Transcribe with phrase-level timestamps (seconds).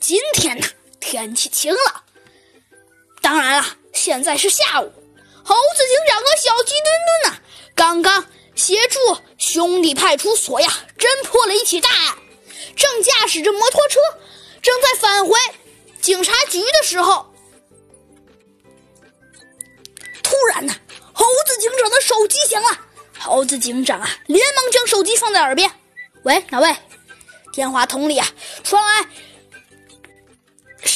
[0.00, 0.66] 今天呢，
[1.00, 2.04] 天气晴了。
[3.20, 4.92] 当然了，现在是下午。
[5.44, 6.84] 猴子警长和小鸡墩
[7.24, 7.40] 墩呢，
[7.74, 8.98] 刚刚协助
[9.38, 10.68] 兄弟派出所呀，
[10.98, 12.16] 侦破了一起大案，
[12.76, 13.98] 正驾驶着摩托车，
[14.62, 15.36] 正在返回
[16.00, 17.34] 警察局的时候，
[20.22, 20.74] 突然呢，
[21.12, 22.68] 猴子警长的手机响了。
[23.18, 25.68] 猴子警长啊，连忙将手机放在耳边
[26.22, 26.74] ：“喂，哪位？”
[27.52, 28.28] 电话筒里啊，
[28.62, 29.08] 传来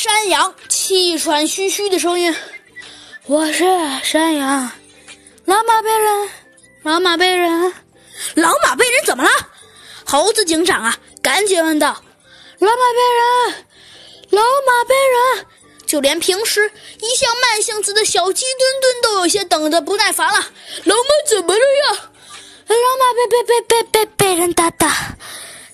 [0.02, 2.34] 山羊气喘吁吁的声音
[3.27, 3.65] ：“我是
[4.02, 4.69] 山羊，
[5.45, 6.28] 老马被人，
[6.83, 7.73] 老马被人，
[8.34, 9.30] 老马被人怎么了？”
[10.05, 12.02] 猴子警长啊，赶紧问道
[12.59, 13.65] ：“老马被人，
[14.30, 14.95] 老马被
[15.37, 15.47] 人。”
[15.87, 16.69] 就连平时
[17.00, 20.34] 一向慢性子的小鸡墩墩都有些等得不耐烦了。
[20.83, 22.11] 老马怎么了呀？
[22.66, 25.14] 老马被被被被被被人打打。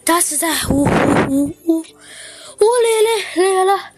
[0.04, 0.84] 打死在屋
[1.30, 3.92] 屋屋屋里里了！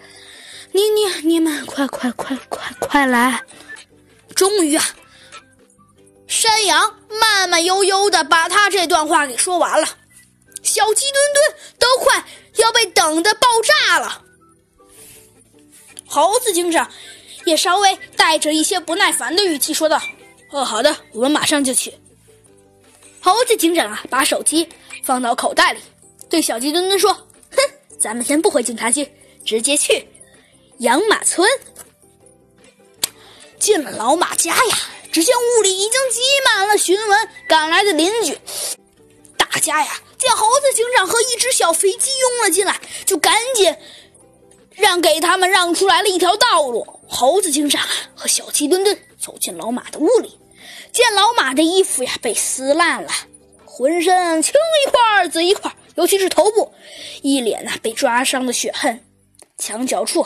[0.73, 3.43] 你你你们快快快快快来！
[4.35, 4.85] 终于啊，
[6.27, 9.87] 山羊慢慢悠悠的把他这段话给说完了。
[10.63, 12.25] 小鸡墩墩都快
[12.57, 14.23] 要被等的爆炸了。
[16.07, 16.91] 猴子警长
[17.45, 20.01] 也稍微带着一些不耐烦的语气说道
[20.53, 21.93] ：“哦，好的，我们马上就去。”
[23.21, 24.69] 猴子警长啊，把手机
[25.03, 25.81] 放到口袋里。
[26.29, 27.13] 对小鸡墩墩说
[27.51, 27.59] ：“哼，
[27.99, 29.07] 咱们先不回警察局，
[29.45, 30.07] 直接去
[30.81, 31.47] 养马村。
[33.59, 34.77] 进了老马家呀，
[35.13, 38.39] 只见屋里已经挤满了询问赶来的邻居。
[39.37, 43.77] 大家呀，见猴子警长和一只小肥鸡拥了进来，就赶紧
[44.71, 46.87] 让给他们让出来了一条道路。
[47.07, 50.39] 猴子警长啊和小鸡墩墩走进老马的屋里，
[50.93, 53.11] 见老马的衣服呀被撕烂了，
[53.67, 55.77] 浑身青一块紫一块。
[55.97, 56.73] 尤其是头部，
[57.21, 59.05] 一脸呐被抓伤的血痕，
[59.59, 60.25] 墙角处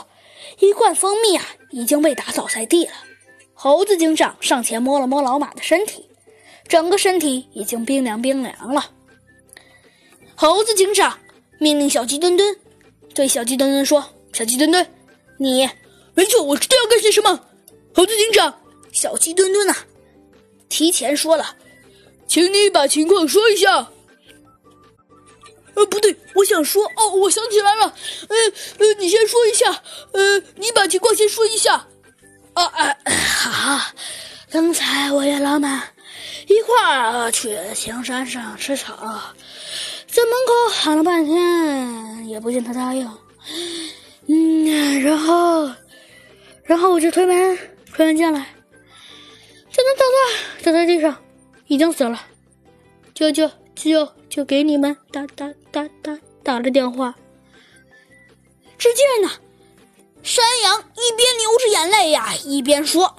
[0.60, 2.92] 一罐蜂蜜啊已经被打倒在地了。
[3.52, 6.08] 猴子警长上前摸了摸老马的身体，
[6.68, 8.90] 整个身体已经冰凉冰凉了。
[10.34, 11.18] 猴子警长
[11.58, 12.56] 命令小鸡墩墩
[13.14, 14.86] 对小鸡墩墩说：“小鸡墩墩，
[15.38, 15.68] 你
[16.14, 17.40] 没错，我知道要干些什么。”
[17.94, 18.52] 猴子警长，
[18.92, 19.74] 小鸡墩墩呐
[20.68, 21.56] 提前说了，
[22.26, 23.88] 请你把情况说一下。
[25.74, 27.94] 呃，不对，我想说，哦，我想起来了，
[28.28, 28.36] 呃
[28.78, 29.70] 呃，你先说一下，
[30.12, 31.74] 呃，你把情况先说一下，
[32.52, 32.96] 啊啊，
[33.38, 33.80] 好，
[34.50, 35.82] 刚才我与老板
[36.46, 38.94] 一块儿去青山上吃草，
[40.06, 43.10] 在门口喊了半天，也不见他答应，
[44.28, 45.68] 嗯，然后，
[46.62, 47.58] 然后我就推门，
[47.92, 48.46] 推门进来，
[49.72, 51.16] 就能找到倒在地上，
[51.66, 52.20] 已经死了，
[53.12, 55.52] 救救就就给你们打打。
[55.74, 57.12] 打打打了电话，
[58.78, 59.28] 只见呢，
[60.22, 63.16] 山羊一边流着眼泪呀，一边说：“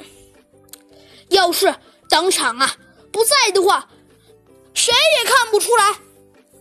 [1.28, 1.76] 要是
[2.08, 2.78] 当场啊
[3.12, 3.90] 不在的话，
[4.74, 5.96] 谁也看不出来，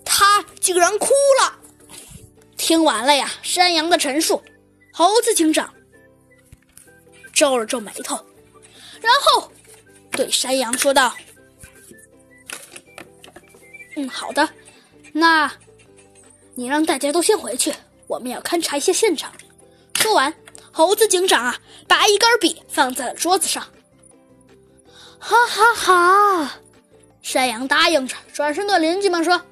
[0.05, 1.07] 他竟然哭
[1.41, 1.61] 了。”
[2.59, 4.43] 听完了呀，山羊的陈述，
[4.93, 5.73] 猴子警长
[7.33, 8.17] 皱了皱眉头，
[9.01, 9.53] 然后
[10.11, 11.15] 对山羊说道
[13.97, 14.49] ：“嗯，好的，
[15.13, 15.51] 那。”
[16.57, 17.75] 你让大家都先回去，
[18.07, 19.33] 我们要勘察一下现场。
[19.95, 20.33] 说完，
[20.71, 23.61] 猴子警长啊，把一根笔放在了桌子上。
[25.19, 26.61] 哈哈哈，
[27.23, 29.43] 山羊答应着，转身对邻居们说：“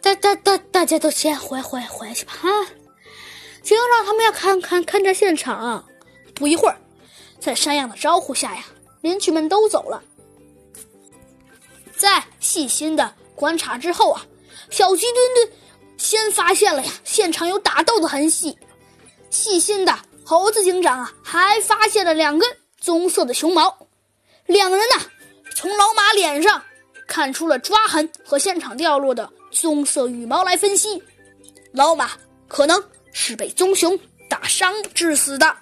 [0.00, 2.48] 大、大、大，大家都先回回回去吧。”啊，
[3.60, 5.84] 警长他们要看看勘察现场。
[6.32, 6.76] 不一会儿，
[7.40, 8.64] 在山羊的招呼下呀，
[9.00, 10.00] 邻居们都走了。
[11.96, 14.26] 在细心的观察之后啊，
[14.68, 15.50] 小鸡墩墩。
[15.96, 18.58] 先发现了呀，现场有打斗的痕迹。
[19.30, 22.48] 细心的猴子警长啊，还发现了两根
[22.78, 23.86] 棕色的熊毛。
[24.46, 25.06] 两人呢，
[25.54, 26.62] 从老马脸上
[27.06, 31.02] 看出了抓痕和现场掉落的棕色羽毛来分析，
[31.72, 32.10] 老马
[32.48, 32.82] 可能
[33.12, 33.98] 是被棕熊
[34.28, 35.54] 打伤致死的。